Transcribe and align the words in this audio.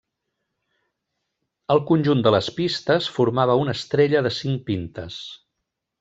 El 1.75 1.83
conjunt 1.91 2.23
de 2.27 2.33
les 2.37 2.49
pistes 2.59 3.09
formava 3.17 3.57
una 3.65 3.75
estrella 3.81 4.23
de 4.29 4.35
cinc 4.41 4.65
pintes. 4.71 5.19